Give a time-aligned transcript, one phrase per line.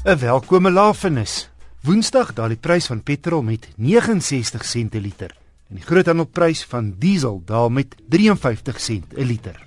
[0.00, 1.50] 'n Welkome lafenis.
[1.84, 5.34] Woensdag daal die prys van petrol met 69 sent per liter
[5.68, 9.60] en die groothandelprys van diesel daal met 53 sent per liter.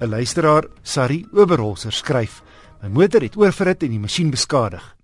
[0.00, 2.42] 'n Luisteraar, Sari Oberholzer skryf:
[2.80, 4.96] "My motor het oorverhit en die masjien beskadig.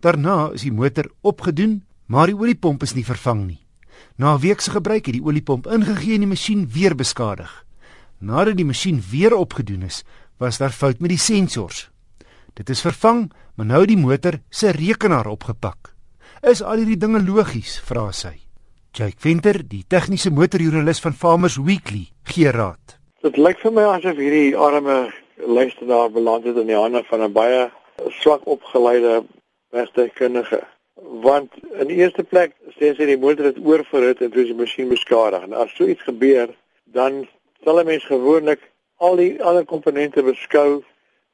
[0.00, 3.66] Daarna is die motor opgedoen, maar die oliepomp is nie vervang nie.
[4.16, 7.65] Na 'n week se gebruik het die oliepomp ingegee en die masjien weer beskadig."
[8.18, 10.04] Nadat die masjien weer opgedoen is,
[10.38, 11.90] was daar fout met die sensors.
[12.56, 13.26] Dit is vervang,
[13.56, 15.92] maar nou die motor se rekenaar opgepak.
[16.42, 17.78] Is al hierdie dinge logies?
[17.84, 18.46] vra sy.
[18.96, 22.96] Jake Venter, die tegniese motorjoernalis van Farmers Weekly, gee raad.
[23.20, 27.32] Dit lyk vir my asof hierdie arme luisteraar beland het in die hande van 'n
[27.32, 27.70] baie
[28.20, 29.24] swak opgeleide
[29.70, 30.62] wegtekundige.
[31.20, 34.60] Want in die eerste plek sê sy die motor het oorverhit en toe is die
[34.62, 35.42] masjien beskadig.
[35.42, 36.48] En as so iets gebeur,
[36.84, 37.26] dan
[37.66, 38.60] sal 'n mens gewoonlik
[38.96, 40.84] al die ander komponente beskou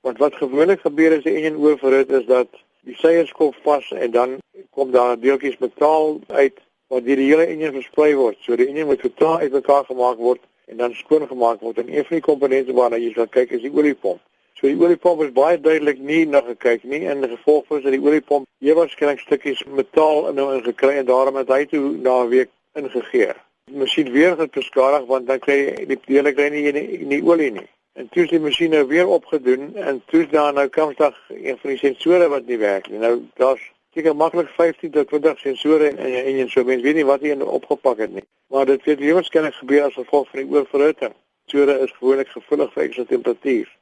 [0.01, 2.49] want wat gewoonlik gebeur as die enjin oorverhit is dat
[2.89, 4.31] die seiers kom vas en dan
[4.71, 6.57] kom daar deeltjies metaal uit
[6.89, 8.39] wat deur die hele enjin versprei word.
[8.41, 10.41] So die enjin moet totaal uitmekaar gemaak word
[10.73, 13.65] en dan skoon gemaak word en een van die komponente waarna jy sal kyk is
[13.69, 14.25] die oliepomp.
[14.57, 17.93] So die oliepomp is baie duidelik nie na gekyk nie en die gevolg is dat
[17.93, 22.23] die oliepomp hier waarskynlik stukkies metaal in hom ingekry en daarom het hy toe na
[22.25, 26.49] 'n week ingegee die masjien weer het beskadig want dan kry jy die dele kry
[26.51, 27.69] nie nie, nie olie nie.
[27.93, 31.59] En toe is die masjien nou weer opgedoen en toe is daar nou komstig een
[31.61, 32.99] van die sensore wat nie werk nie.
[32.99, 33.63] Nou daar's
[33.95, 37.21] seker maklik 15 tot 20 sensore en en, en, en so mens weet nie wat
[37.21, 38.25] hy opgepak het nie.
[38.49, 41.15] Maar dit het weer waarskynlik gebeur as gevolg van die oorverhitting.
[41.47, 43.73] Sensore is gewoonlik gevoelig vir ekstra temperatuur.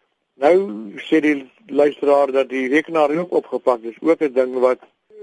[0.41, 0.55] Nou
[1.09, 4.81] sê die luisteraar dat die rekenaar ook opgepak is, ook 'n ding wat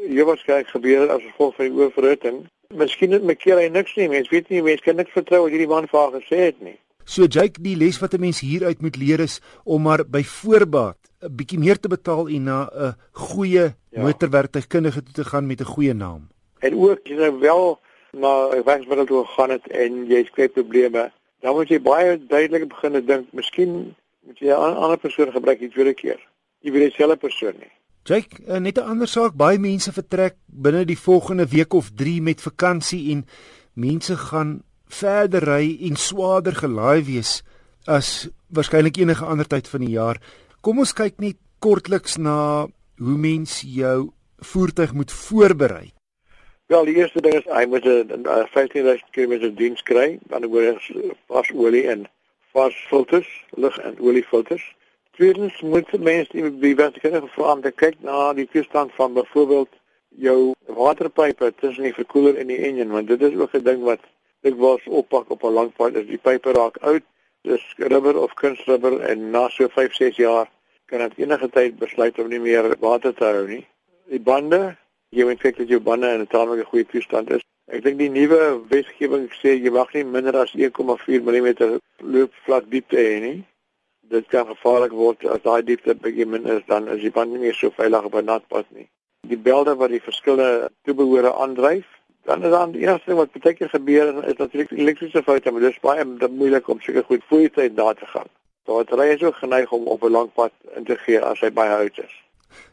[0.08, 2.46] hier waarskynlik gebeur as gevolg van die oorverhitting.
[2.70, 4.10] Miskien het mekeer hy niks nie.
[4.10, 6.78] Mens weet nie, mens kan niks vertrou wat hierdie man vir haar gesê het nie.
[7.08, 10.98] So Jake, die les wat 'n mens hieruit moet leer is om maar by voorbaat
[11.24, 14.02] 'n bietjie meer te betaal en na 'n goeie ja.
[14.02, 16.28] motorwerktuigkundige toe te gaan met 'n goeie naam.
[16.60, 17.80] En ook as jy wel
[18.12, 22.68] na 'n werksmiddel toe gaan het en jy skep probleme, dan moet jy baie duidelik
[22.68, 26.20] begin dink, miskien moet jy 'n ander persoon gebruik die tweede keer.
[26.60, 27.72] Jy weet dieselfde persoon nie.
[28.08, 32.22] Jake, uh, net 'n ander saak, baie mense vertrek binne die volgende week of 3
[32.22, 33.26] met vakansie en
[33.74, 37.44] mense gaan verder ry en swaarder gelaai wees
[37.86, 40.22] as waarskynlik enige ander tyd van die jaar.
[40.62, 45.92] Kom ons kyk net kortliks na hoe mens jou voertuig moet voorberei.
[46.72, 51.12] Wel, die eerste ding is hy moet 'n 15000 km diens kry, dan word hy
[51.28, 52.08] vas olie en
[52.54, 54.64] vas filters, lug en olie filters.
[55.18, 59.72] Tweedens moet mense die die vertikale gevra om te kyk na die toestand van byvoorbeeld
[60.26, 64.04] jou waterpype tussen die verkoeler en die enjin want dit is ook 'n ding wat
[64.50, 67.02] ek was oppak op 'n lang pad as die pype raak oud
[67.50, 70.46] dis rubber of kunstrubber en na so 5 6 jaar
[70.86, 73.66] kan dit enige tyd besluit om nie meer water te hou nie.
[74.06, 74.78] Die bande
[75.10, 77.42] jy moet kyk dat jou bande in 'n tamelike goeie toestand is.
[77.66, 82.98] Ek dink die nuwe wetgewing sê jy mag nie minder as 1,4 mm loopvlak diepte
[82.98, 83.46] hê nie
[84.10, 87.42] dit kan gevaarlik word as daai diepte bietjie min is dan is die band nie
[87.46, 88.88] meer so veilig op 'n nat pad nie.
[89.28, 91.86] Die belde wat die verskillende toebehore aandryf,
[92.26, 95.62] dan is dan die eerste ding wat baie keer gebeur is natuurlik elektriese foute, maar
[95.62, 98.30] dit is baie moeilik om seker goed voor die tyd daar te gaan.
[98.66, 101.52] Daar ry jy so geneig om op 'n lang pad in te gee as hy
[101.52, 102.16] baie oud is.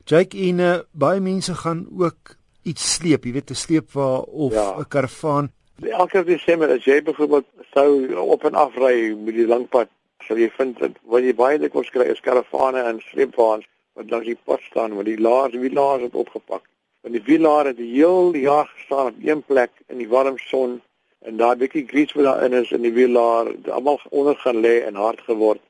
[0.05, 4.55] Jake en uh, baie mense gaan ook iets sleep, jy weet 'n sleepwa of 'n
[4.55, 4.85] ja.
[4.89, 5.53] karavaan.
[5.83, 9.89] Elke Desember as jy byvoorbeeld sou op en af ry met die lang pad
[10.27, 14.27] sal jy vind dat wat jy baie dikwels kry is karavane en sleepwaens wat langs
[14.27, 16.65] die pad staan met die laars wie laars het opgepak.
[17.05, 20.81] Want die wielaar het die heel jaar gestaan op een plek in die warm son
[21.29, 24.99] en daai bietjie grease wat daarin is in die wielaar, almal onder gaan lê en
[24.99, 25.61] hard geword.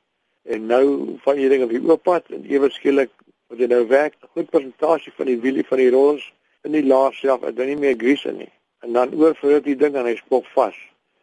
[0.43, 0.85] En nou
[1.25, 3.11] van hierdie ding op die oop pad en ewe skielik
[3.51, 6.33] wat jy nou werk, 'n goed persentasie van die wielie van die rollers
[6.63, 8.51] in die laar self, dit is nie meer grease nie.
[8.81, 10.75] En dan oorvloei die ding en hy spok vas.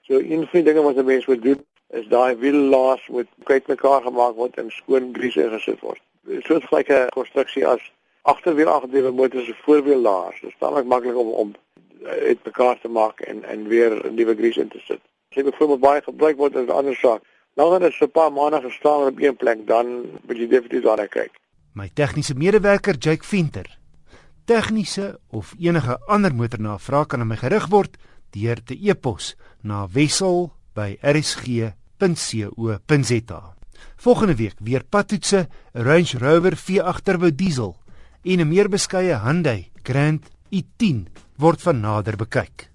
[0.02, 3.68] So een van die dinge wat 'n mens moet doen is daai wiellaas moet kyk
[3.68, 6.00] mekaar gemaak word en skoon grease ingesit word.
[6.46, 7.82] So 'n gelyke konstruksie as
[8.22, 10.40] agterwiel aangedrewe motors se voorwiellaas.
[10.40, 11.54] Dit is tamelik maklik om om
[12.02, 15.00] dit eh, mekaar te maak en en weer 'n nuwe grease in te sit.
[15.30, 17.22] As jy byvoorbeeld baie gebruik word as 'n ander saak,
[17.54, 19.86] nou is 'n paar maande gestaan op een plek, dan
[20.26, 21.30] moet jy definitief daarna kyk.
[21.72, 23.78] My tegniese medewerker Jake Venter.
[24.44, 27.96] Tegniese of enige ander motornavraag kan aan my gerig word
[28.30, 31.72] deur te e-pos na wissel@rsg
[32.02, 33.54] www.co.za.
[33.96, 37.76] Volgende week weer padtoetse, Range Rover V8 Turbo Diesel
[38.22, 41.06] en 'n meer beskeie Hyundai Grand i10
[41.36, 42.71] word van nader bekyk.